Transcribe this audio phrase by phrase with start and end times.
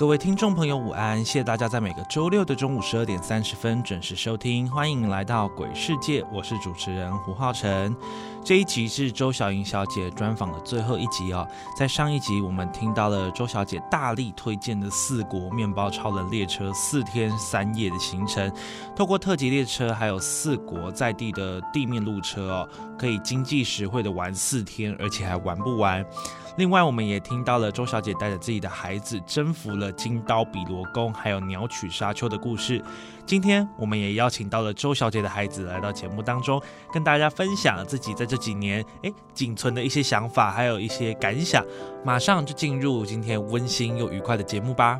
[0.00, 1.22] 各位听众朋友，午安！
[1.22, 7.94] 谢谢大家在每个周六的中午十二点三十分准时收听，欢迎来到鬼世界，我是主持人胡浩辰。
[8.42, 11.46] 这一集是周小莹小姐专访的最后一集哦。
[11.76, 18.50] 在上一集，我们听到了周小姐大力推荐的四国面包超人列车四天三夜的行程，
[18.96, 26.02] 透过特级列车还有四国在地的地面路车哦，可以经济实惠的玩四天，而且还玩不完。
[26.56, 32.82] 另外，我们也听到了周小姐带着自己的孩子征服了金刀比罗宫，还有鸟取沙丘的故事。
[33.26, 36.60] 今天，我们也邀请到了周小姐的孩子来到节目当中，
[36.92, 41.64] 跟大家分享自己在这几年诶仅存的一些想法，还有一些感想。
[42.04, 44.98] 马上就进入今天温馨又愉快的节目吧。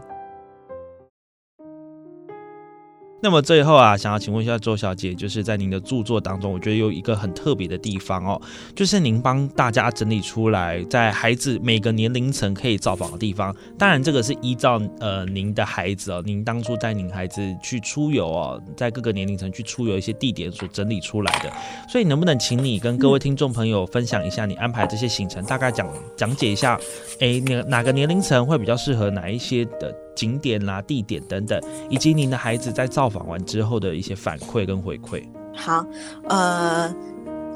[3.23, 8.41] 那么最后啊，想要请问一下周小姐，就是在您的著作当中，我觉得有一个很特别的地方哦，
[8.75, 13.55] 就是您帮大家整理出来，在孩子每个年龄层可以造访的地方。
[13.79, 21.53] 当然，这个是依照呃您的孩子哦，您当初带您孩子去出游哦，在各个年龄层去出游一些地点所整理出来的。
[21.91, 26.81] 所以，能不能请你跟各位听众朋友分享一下你安排这些行程，大概讲讲解一下，
[27.21, 29.95] 哎，哪哪个年龄层会比较适合哪一些的？
[30.14, 35.22] 景点啦、地点等等，以及您的孩子在造访完之后的一些反馈跟回馈。
[35.55, 35.84] 好，
[36.28, 36.94] 呃，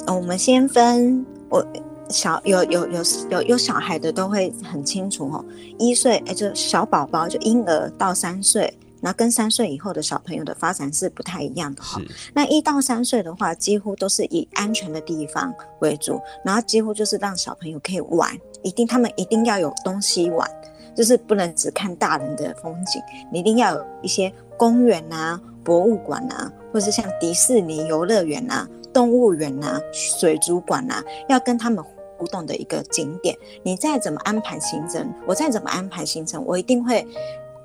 [0.06, 1.64] 我们先分我
[2.10, 5.44] 小有有有有有小孩的都会很清楚哦，
[5.78, 12.00] 一岁哎，就小宝宝就婴儿到三岁，那跟三岁以后的小朋友的发展是不太一样的哈。
[12.34, 18.30] 那一到三岁的话，几乎都是以安全的地方为主，然后几乎就是让小朋友可以玩，
[18.62, 20.48] 一定他们一定要有东西玩。
[20.94, 31.82] 就是不能只看大人的风景，你一定要有一些公园啊、博物馆啊，或是像迪士尼游乐园啊、动物园啊、水族馆啊，要跟他们
[32.16, 33.36] 互动的一个景点。
[33.62, 37.06] 你再怎么安排行程，我再怎么安排行程，我一定会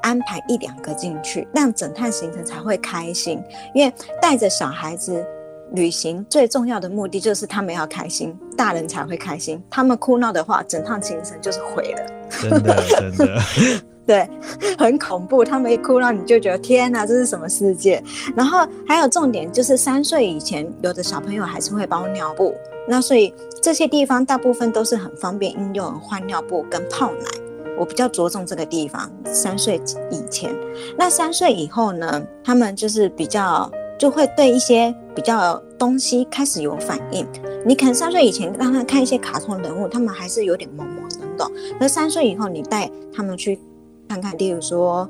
[0.02, 3.42] 安排一两个进去，让整趟行程才会开心。
[3.74, 5.26] 因为带着小孩子。
[5.74, 9.62] 旅行最重要的目的就是他们要开心，大人才会开心。
[9.70, 12.06] 他们哭闹的话，整趟行程就是毁了。
[12.30, 12.84] 真的，
[13.16, 13.42] 真的，
[14.06, 14.30] 对，
[14.78, 15.46] 很恐怖。
[15.46, 18.04] 他们一哭闹，你就觉得天哪，这是什么世界？
[18.36, 22.56] 然后还有重点就是三岁以前，有的小朋友还是会包尿布。
[22.88, 23.32] 那所以
[23.62, 27.26] 这些地方大部分都是很方便婴幼儿换尿布跟泡奶。
[27.78, 29.80] 我比较着重这个地方，三岁
[30.10, 30.54] 以前。
[30.98, 32.22] 那三岁以后呢？
[32.44, 33.72] 他们就是比较。
[34.00, 37.28] 就会对一些比较东西开始有反应。
[37.66, 41.52] 你可能三岁以前让他看一些卡通人物，他们还是有点懵懵懂懂。
[41.78, 43.60] 那三岁以后，你带他们去
[44.08, 45.08] 看看，例如说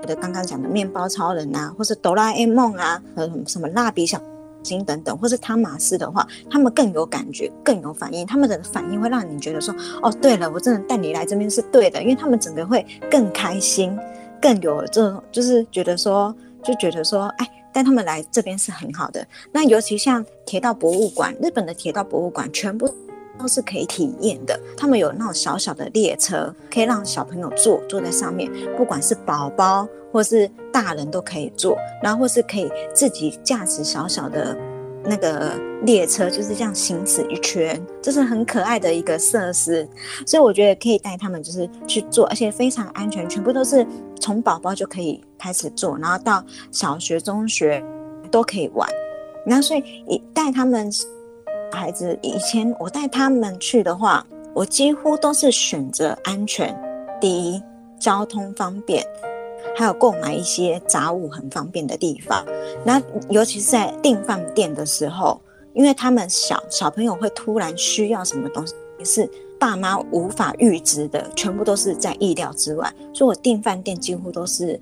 [0.00, 4.20] 我的刚刚讲的面包超人啊，或是哆啦 A 梦啊，和什么蜡笔小
[4.64, 8.26] 新等等，或是汤马斯的话，他们更有感觉，更有反应。
[8.26, 13.96] 他们的反应会让你觉得说，哦，对了，我真的带你来这边是对的，因为他们整个会更开心，
[14.40, 17.48] 更有这种，就是觉得说，就觉得说，哎。
[17.72, 19.26] 带他们来这边是很好的。
[19.52, 22.92] 那尤其像铁道博物馆，日本的铁道博物馆全部
[23.38, 24.58] 都是可以体验的。
[24.76, 34.56] 他们有那种小小的列车，可以让小朋友坐，坐在上面，不管是宝宝或是大人都可以坐，然后或是可以自己驾驶小小的。
[35.04, 39.88] 那个列车就是这样行驶一圈，这是很可爱的一个设施，
[40.26, 43.86] 所以我觉得可以带他们就是去做，而且非常安全，全部都是
[44.20, 47.82] 从宝宝就可以开始做，然后到小学、中学
[48.30, 48.88] 都可以玩。
[49.44, 50.88] 那所以带他们
[51.72, 54.24] 孩子，以前我带他们去的话，
[54.54, 56.72] 我几乎都是选择安全
[57.20, 57.60] 第一，
[57.98, 59.04] 交通方便。
[59.74, 62.44] 还有购买一些杂物很方便的地方，
[62.84, 65.40] 那尤其是在订饭店的时候，
[65.74, 68.74] 因为他们小小朋友会突然需要什么东西，
[69.04, 72.92] 是爸妈无法预知的，全部都是在意料之外。
[73.14, 74.80] 所以我订饭店几乎都是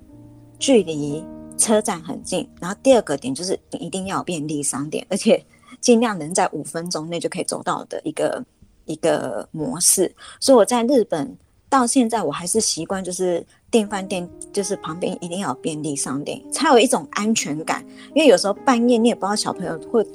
[0.59, 1.23] 距离
[1.57, 2.47] 车站很近。
[2.59, 5.43] 然后第二个点就是一定要便利商店，而且
[5.79, 8.43] 尽量能在五分钟内就可以走到的一个
[8.85, 10.13] 一个模式。
[10.39, 11.37] 所以我在日本
[11.71, 13.43] 到现在，我还是习惯就是。
[13.71, 17.81] 订饭店就是旁边一定要有便利商店，才有一种安全感。
[18.13, 20.05] 因为有时候半夜你也不知道小朋友会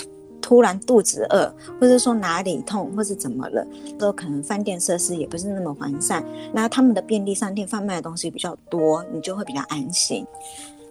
[0.43, 1.51] 突然肚子饿，
[1.81, 3.67] 或者说哪里痛，或是怎么了，
[3.99, 6.23] 都可能饭店设施也不是那么完善。
[6.53, 10.27] 那他们的便利商店贩卖的东西比较多，你就会比较安心。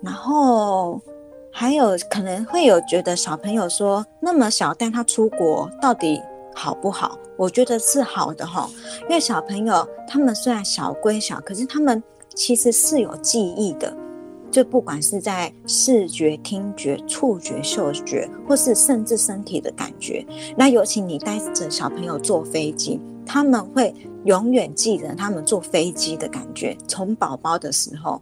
[0.01, 0.99] 然后
[1.51, 6.19] 还有可能会有觉得小朋友说那么小带他出国到底
[6.55, 7.19] 好不好？
[7.37, 8.69] 我觉得是好的哈，
[9.03, 12.01] 因为小朋友他们虽然小归小，可是他们
[12.33, 13.95] 其实是有记忆的，
[14.49, 20.25] 就不管是在视觉、听觉、触觉、嗅觉，或是甚至身体的感觉。
[20.57, 23.93] 那尤其你带着小朋友坐飞机，他们会
[24.23, 28.21] 永远记得他们坐飞机的感觉，从宝宝的时候。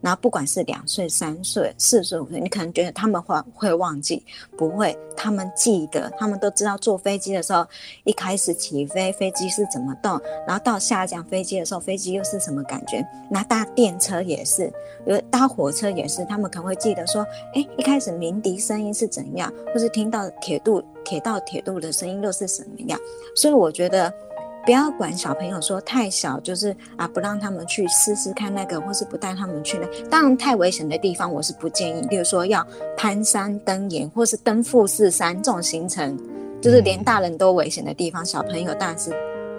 [0.00, 4.24] 然后不管是两岁、三岁、四岁、五岁，你可能觉得他们会会忘记，
[4.56, 7.66] 不会，他们记得，他们都知道坐飞机的时候，
[8.04, 13.04] 一开始起飞，飞机是怎么动，然后到下降飞机的时候，飞机又是什么感觉。
[13.30, 14.72] 那搭电车也是，
[15.06, 22.98] 有搭火车也是，他们可能会记得说，哎，一开始鸣笛声音是怎样，或是听到铁路铁道铁路的声音又是什么样。
[23.34, 24.12] 所以我觉得。
[24.68, 29.86] 不要管小朋友说太小，就是啊，不让他们去试试看那个，或是不带他们去那。
[30.10, 32.06] 当然，太危险的地方我是不建议。
[32.06, 32.62] 比如说要
[32.94, 36.14] 攀山登岩，或是登富士山这种行程，
[36.60, 39.10] 就是连大人都危险的地方，小朋友当然是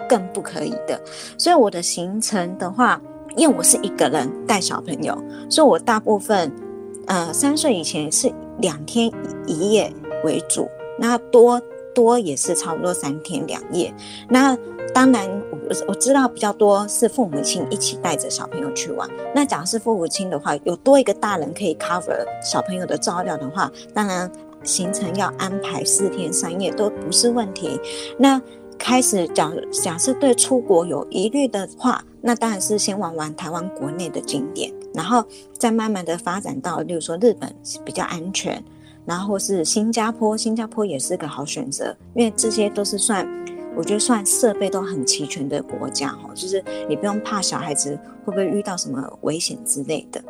[0.08, 1.00] 更不可以的。
[1.36, 3.02] 所以我的行程的话，
[3.34, 6.52] 因为我是一个人带小朋友，所以我大部分
[7.08, 9.10] 呃三岁以前是两天
[9.44, 9.92] 一夜
[10.22, 11.60] 为主，那多
[11.94, 13.92] 多也是差不多三天两夜。
[14.28, 14.56] 那
[14.92, 19.08] 当然，我我知道比较多是父母亲一起带着小朋友去玩。
[19.34, 24.30] 那假如是父母亲的话，有多一个大人可以 cover 小朋友的照料的话，当然
[24.64, 27.80] 行程要安排四天三夜都不是问题。
[28.18, 28.40] 那
[28.78, 35.24] 开始假假设对出国有疑虑的话，那当然是先玩玩台湾国内的景点，然后
[35.56, 37.54] 再慢慢的发展到，例如说日本
[37.84, 38.62] 比较安全，
[39.06, 43.28] 然后是新加坡，新加坡也是个好选择，因为这些都是算。
[43.76, 50.20] 我觉得算设备都很齐全的国家哈，就是你不用怕小孩子会不会遇到什么危险之类的。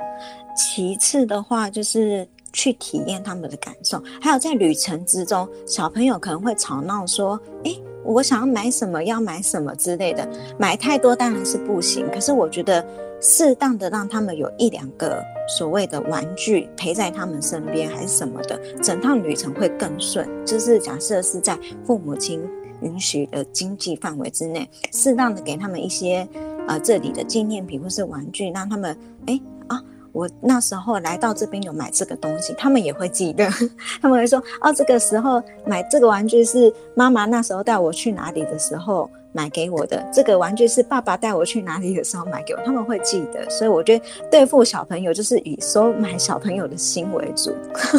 [0.55, 7.75] 其次的话，就是去体验他们的感受，还有在旅程之中，小朋友可能会吵闹说：“哎，
[8.05, 10.28] 我想要买什么，要买什么之类的。”
[10.58, 12.87] 买太多当然是不行，可是我觉得
[13.20, 20.28] 适当的让他们有一两个所谓的玩具陪在他们身边，还是什么的，整趟旅程会更顺。
[20.44, 22.43] 就是假设是在父母亲。
[22.82, 26.26] 允许的经济范围之内，适当的给他们一些，
[26.67, 28.96] 呃，这里的纪念品或是玩具，让他们，
[29.26, 29.78] 哎啊，
[30.12, 33.46] 我那时候来到这边有买这个东西，他们也会记得，
[34.00, 39.11] 他们会说，哦，这个时候买这个玩具是妈妈那时候带我去哪里的时候。
[39.32, 47.55] 买给我的这个玩具是爸爸带我去哪里的时候买给我，他们会记得，所以我觉得对付小朋友就是以收买小朋友的心为主。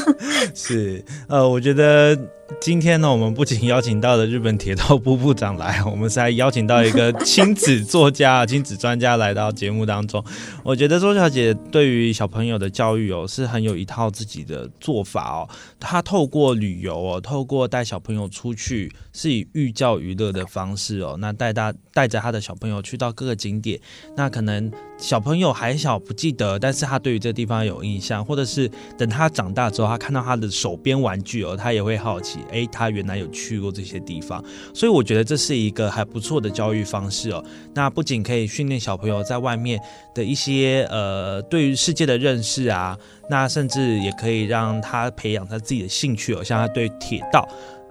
[0.54, 2.18] 是，呃，我觉得
[2.59, 10.24] 今天呢，我们不仅邀请到了日本铁道部部长来，我们是还邀请到一个亲子作家、亲子专家来到节目当中。
[10.63, 15.50] 我觉得周小姐对于小朋友的教育哦，是很有一套自己的做法哦。
[15.80, 21.15] 她透过旅游哦，透过带小朋友出去，是以寓教于乐的方式哦。
[21.19, 23.80] 那带大带着他的小朋友去到各个景点，
[24.15, 24.71] 那可能
[25.01, 34.42] 小朋友还小不记得，但是他对于这地方有印象，或者是等他长大之后，他看到他的手边玩具哦，他也会好奇，哎，他原来有去过这些地方，
[34.75, 37.44] 所以我觉得这是一个还不错的教育方式哦。
[37.74, 39.81] 那不仅可以训练小朋友在外面
[40.13, 42.95] 的一些呃对于世界的认识啊，
[43.27, 47.48] 那甚至也可以让他培养他自己的兴趣哦，像他对铁道。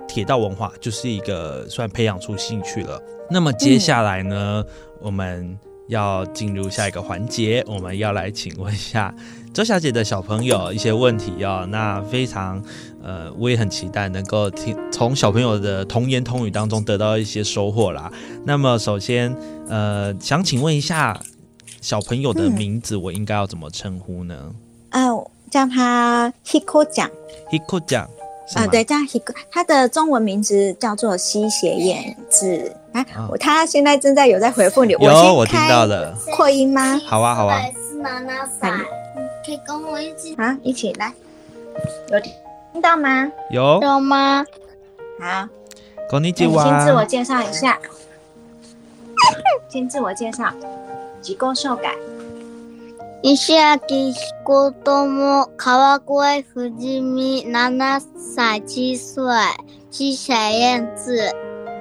[0.09, 3.01] 铁道文化就是一个算培养出兴趣了。
[3.31, 4.65] 那么接下来呢，
[5.01, 5.57] 我们
[5.91, 9.15] 要进入下一个环节，我们要来请问一下
[9.53, 11.67] 周小姐的小朋友一些问题哦。
[11.71, 12.63] 那非常
[13.03, 18.11] 呃，我也很期待能够听从小朋友的童言童语当中得到一些收获啦。
[18.45, 19.37] 那么首先
[19.69, 21.21] 呃，想请问一下
[21.81, 24.55] 小朋友的名字，我应该要怎么称呼呢？
[24.91, 25.11] 呃，
[25.51, 27.11] 叫他 Hiko 酱
[27.51, 28.09] ，Hiko 酱。
[28.54, 32.76] 啊，对，叫 Hiko，他的中文名字叫做吸血燕子。
[32.94, 33.06] 哎，
[33.40, 34.94] 他现在正在有在回复你。
[34.94, 35.00] 有，
[35.34, 36.16] 我听到了。
[36.32, 37.02] 扩音吗？
[37.08, 37.60] 好啊，好啊。
[37.90, 38.80] 是娜娜伞，
[39.46, 40.36] 可以跟我一起。
[40.38, 41.12] 好，一起来。
[42.10, 43.32] 有听到吗？
[43.50, 43.82] 有。
[43.82, 44.46] 有吗？
[45.20, 45.50] 好。
[46.08, 46.48] こんに先
[46.86, 47.80] 自我介绍一下。
[49.68, 50.54] 先自我介绍。
[51.20, 51.96] 自我修改。
[53.24, 53.56] 西
[53.88, 54.20] 崎子
[54.84, 59.24] 供川越富士美七歳七岁
[59.90, 61.32] 七小燕子。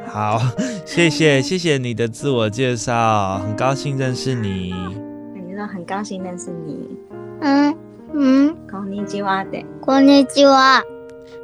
[0.06, 0.40] 好，
[0.86, 4.74] 谢谢谢谢你的自我介绍，很高兴认识你。
[5.34, 6.96] 你说很高兴认识你。
[7.40, 7.76] 嗯
[8.14, 8.56] 嗯。
[8.70, 9.64] こんにちは的。
[9.80, 10.82] こんにちは。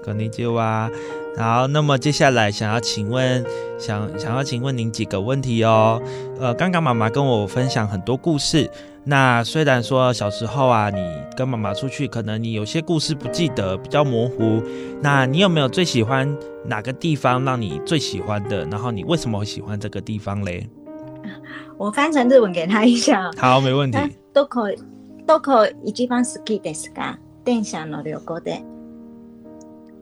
[0.04, 0.90] こんにちは。
[1.36, 3.44] 好，那么接下来想要请问，
[3.78, 6.00] 想想要请问您几个问题哦。
[6.40, 8.70] 呃，刚刚妈妈跟我分享很多故事。
[9.04, 11.00] 那虽然说小时候啊，你
[11.34, 14.62] 跟妈妈出去，可能你有些故事不记得，比较模糊。
[15.00, 16.36] 那你有没有最喜欢
[16.66, 18.66] 哪个地方让你最喜欢的？
[18.66, 20.68] 然后你为什么会喜欢这个地方嘞？
[21.78, 23.30] 我翻成日文给他一下。
[23.38, 23.98] 好，没问题。
[24.34, 24.70] どこ
[25.26, 27.16] どこ一番好きですか？
[27.46, 28.62] 電車の旅行で。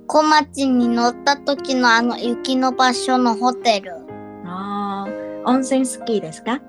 [0.08, 3.92] 小町に乗った時のあの雪の場所のホテル。
[4.44, 5.06] 哦，
[5.44, 6.60] 温泉好きですか？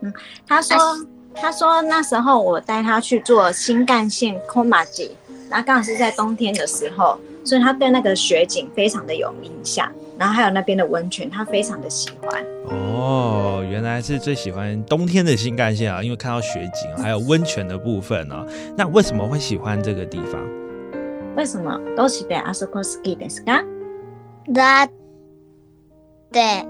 [0.00, 0.12] 嗯，
[0.46, 0.76] 他说。
[1.34, 5.10] 他说那时候我带他去坐新干线 Komaji，
[5.50, 12.42] 然后刚好是在冬天的时候，所以他对那个雪景非常的有印象，然后还有那边的温泉，他非常的喜欢。
[12.70, 18.46] 哦，原来是最喜欢冬天的新干线啊，因为看到雪景，还有温泉的部分呢。
[18.76, 20.40] 那为什么会喜欢这个地方？
[21.36, 21.78] 为什么？
[21.94, 23.62] 都是对阿苏科斯基ですか？
[24.48, 24.90] だっ
[26.32, 26.66] て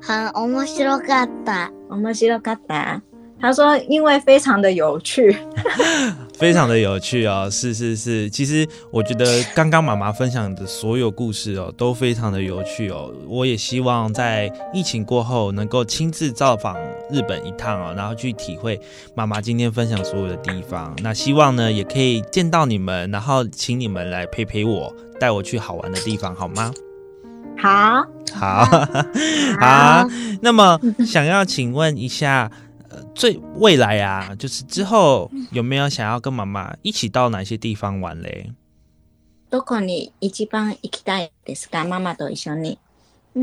[0.00, 1.70] 很面白かった。
[1.90, 3.02] 面白かった。
[3.41, 5.35] 他说：“因为非常的有趣，
[6.37, 8.29] 非常的有趣哦，是是是。
[8.29, 13.11] 其实我觉得刚刚妈妈分享的所有故事哦，都非常的有趣哦。
[13.27, 16.77] 我也希望在疫情过后能够亲自造访
[17.09, 18.79] 日本一趟哦，然后去体会
[19.15, 20.95] 妈妈今天分享所有的地方。
[21.01, 26.71] 那希望呢，也可以见到你们，然后请你们来陪陪我，带我去好玩的地方，好吗？
[27.57, 28.65] 好，好，
[29.59, 30.07] 好。
[30.41, 32.51] 那么想要请问一下。”
[33.13, 38.53] 最未来啊，就是之后有没有想要跟妈妈一起到哪些地方玩嘞？
[39.49, 41.85] どこに一番行きたいですか？
[41.85, 42.79] 妈妈と一緒に。
[43.35, 43.41] 嗯，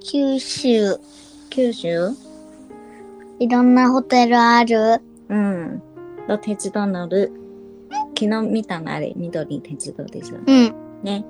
[0.00, 1.00] 九州。
[1.48, 2.14] 九州？
[3.38, 5.00] いろんなホテルある？
[5.28, 5.82] うん。
[6.28, 7.32] と鉄道乗る。
[8.14, 10.34] 昨日見たのあれ、緑鉄道です。
[10.34, 10.74] うん。
[11.02, 11.24] ね。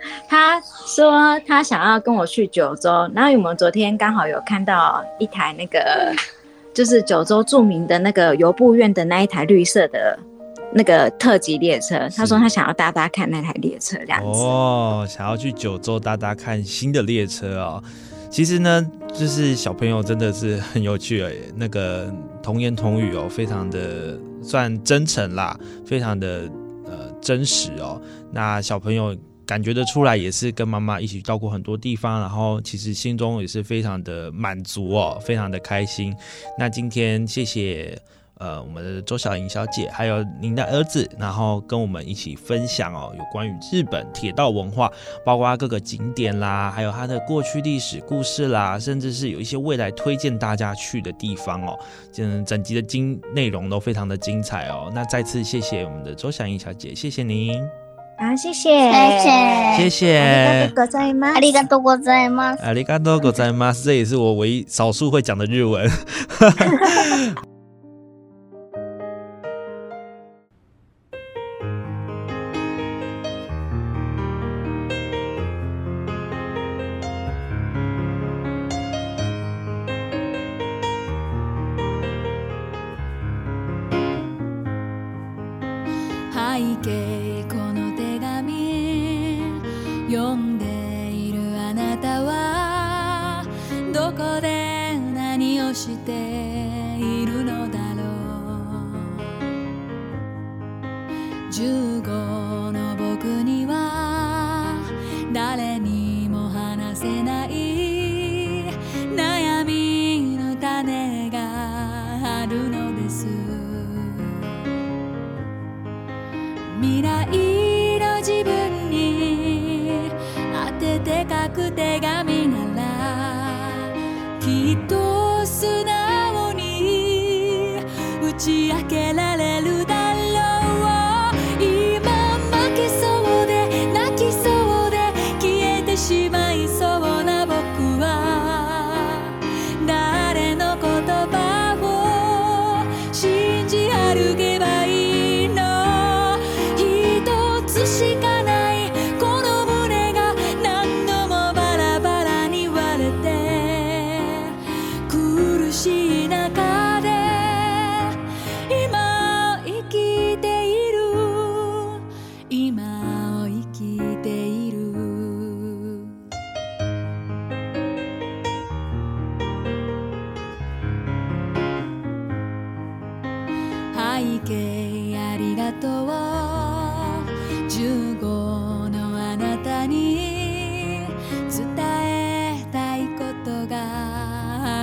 [0.28, 6.12] 他说他想要跟我去九州，然后我们昨天刚好有看到一台那个，
[6.72, 10.18] 就是九州著名的那个游步院的那一台绿色的
[10.72, 12.08] 那个特级列车。
[12.16, 14.40] 他说他想要搭搭看那台列车，这样子。
[14.40, 17.82] 哦，想要去九州搭搭看新的列车哦。
[18.30, 22.12] 其实呢，就是小朋友真的是很有趣而已，那个
[22.42, 26.42] 童言童语哦，非常的算真诚啦，非常的
[26.86, 28.00] 呃真实哦。
[28.30, 29.16] 那小朋友。
[29.48, 36.14] 感觉得出来，也是跟妈妈一起到过很多地方，然后其实心中也是非常的满足哦，非常的开心。
[36.58, 37.98] 那今天谢谢
[38.34, 44.92] 呃我们的周小莹小姐，还有您的儿子，然后跟我们一起分享哦有关于日本铁道文化，
[45.24, 51.74] 包括各个景点啦，还有它的过去历史故事啦，甚至是有一些未来推荐大家去的地方哦。
[52.18, 54.92] 嗯，整集的精内容都非常的精彩哦。
[54.94, 57.58] 那再次谢谢我们的周小莹小姐，谢谢您。
[58.18, 60.18] 啊，谢谢，谢谢，谢谢。
[60.18, 61.36] ありがとうございます。
[61.36, 62.64] ありがとうございます。
[62.64, 63.84] ありがとうございます。
[63.84, 65.88] 这也是我唯一少数会讲的日文。
[94.40, 96.12] で何をして
[96.98, 98.08] いるのだろう。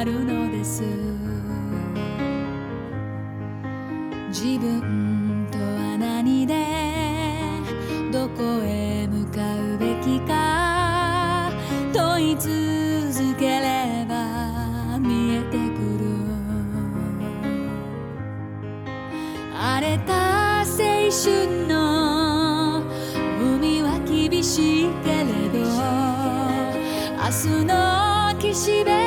[0.05, 0.83] るのです。
[4.29, 6.53] 自分とは何で
[8.11, 9.41] どこへ向か
[9.73, 11.51] うべきか
[11.91, 16.05] 問い続ければ見えてくる。
[19.57, 20.65] 荒れた青
[21.09, 22.83] 春の
[23.41, 25.65] 海は厳しいけれど
[27.17, 27.73] 明日の
[28.39, 29.04] 岸辺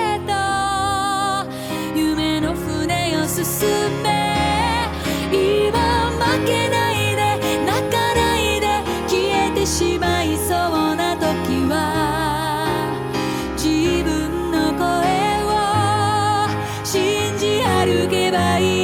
[18.30, 18.77] ばいい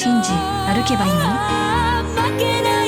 [0.00, 2.79] 信じ歩けばいいの？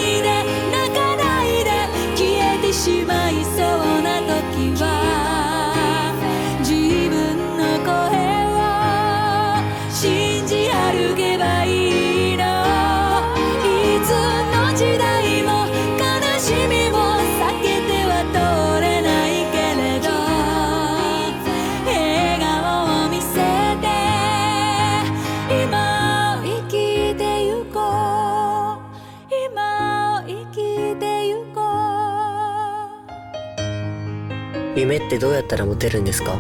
[34.83, 36.37] 夢ってどうやったらモテるんですか？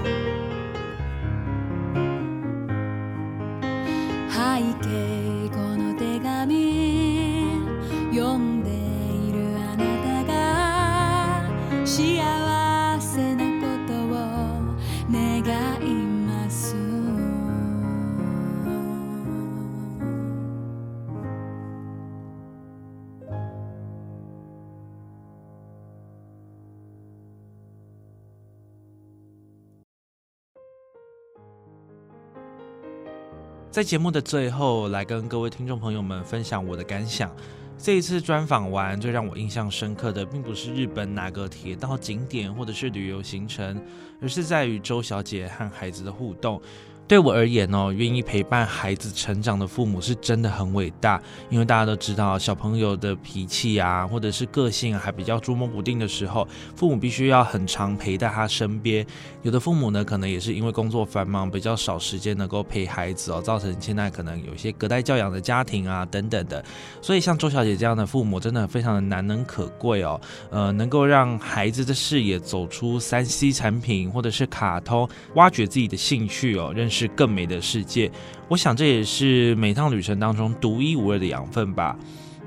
[33.72, 37.34] 在节目的最后，来跟各位听众朋友们分享我的感想。
[37.78, 43.82] 这一次专访完，最让我印象深刻的，并不是日本哪个铁道景点或者是旅游行程，
[44.20, 46.60] 而是在与周小姐和孩子的互动。
[47.08, 59.04] 对我而言哦，愿意陪伴孩子成长的父母是真的很伟大，因为大家都知道，小朋友的脾气啊，或者是个性还比较捉摸不定的时候，父母必须要很常陪在他身边。
[59.42, 66.64] 有的父母呢，可能也是因为工作繁忙，比较少时间能够陪孩子哦，造成现在可能有一些隔代教养的家庭啊等等的。
[67.02, 70.18] 所以像周小姐这样的父母，真的非常的难能可贵哦。
[70.50, 78.10] 呃，能够让孩子的视野走出三 C 产品或者是卡通，挖掘自己的兴趣哦，认是更美的世界。
[78.48, 81.96] 我想这也是每趟旅程当中独一无二的养分吧。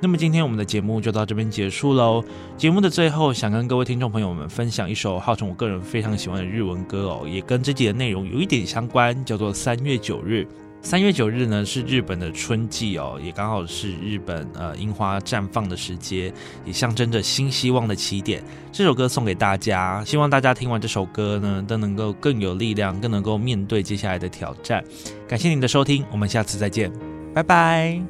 [0.01, 2.23] 那么今天我们的节目就到这边结束喽。
[2.57, 10.45] 节目的最后，想跟各位听众朋友们分享一首号称我个人非常喜欢的日文歌哦，也跟这集的内容有一点相关，叫做《三月九日》。
[10.84, 16.32] 三月九日呢是日本的春季哦，也刚好是日本呃樱花绽放的时节，
[16.64, 18.42] 也象征着新希望的起点。
[18.72, 24.82] 这首歌送给大家，希望大家听完这首歌呢，都能够更有力量，更能够面对接下来的挑战。
[25.28, 26.90] 感谢您的收听，我们下次再见，
[27.34, 28.00] 拜拜，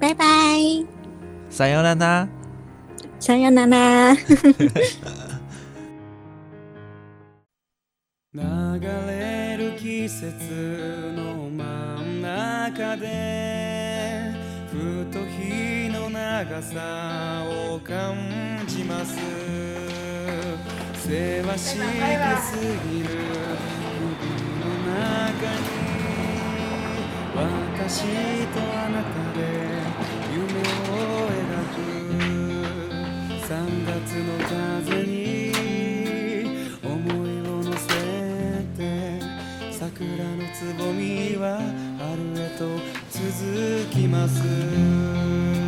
[0.00, 0.86] 拜拜，
[1.50, 2.28] さようなら。
[3.20, 4.16] さよなら。
[8.32, 8.42] 流
[8.82, 11.29] れる季節の真ん
[12.73, 14.31] 中で
[14.71, 18.15] ふと日の長さを感
[18.65, 19.17] じます。
[20.95, 21.83] せわしげ
[22.39, 22.55] す
[22.87, 23.09] ぎる。
[23.99, 24.23] 首
[24.59, 25.67] の中に
[27.35, 28.03] 私
[28.47, 29.39] とあなたで
[30.31, 30.95] 夢を
[31.27, 31.43] 描
[31.75, 31.77] く。
[33.49, 33.51] 3
[33.85, 35.10] 月の風に
[39.93, 41.59] 桜のつぼみは
[41.99, 42.65] 春へと
[43.09, 45.60] 続きます。